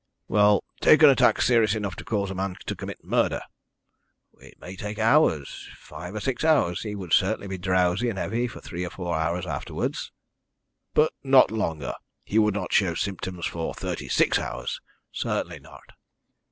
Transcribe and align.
"Well, 0.27 0.63
take 0.79 1.03
an 1.03 1.11
attack 1.11 1.43
serious 1.43 1.75
enough 1.75 1.95
to 1.97 2.03
cause 2.03 2.31
a 2.31 2.33
man 2.33 2.55
to 2.65 2.75
commit 2.75 3.03
murder." 3.03 3.41
"It 4.39 4.59
may 4.59 4.75
take 4.75 4.97
hours 4.97 5.69
five 5.77 6.15
or 6.15 6.19
six 6.19 6.43
hours. 6.43 6.81
He 6.81 6.95
would 6.95 7.13
certainly 7.13 7.45
be 7.45 7.59
drowsy 7.59 8.09
and 8.09 8.17
heavy 8.17 8.47
for 8.47 8.61
three 8.61 8.83
or 8.83 8.89
four 8.89 9.15
hours 9.15 9.45
afterwards." 9.45 10.11
"But 10.95 11.13
not 11.23 11.51
longer 11.51 11.93
he 12.25 12.39
would 12.39 12.55
not 12.55 12.73
show 12.73 12.95
symptoms 12.95 13.45
for 13.45 13.75
thirty 13.75 14.09
six 14.09 14.39
hours?" 14.39 14.81
"Certainly 15.11 15.59
not." 15.59 15.91